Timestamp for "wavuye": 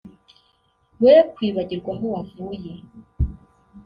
2.13-2.71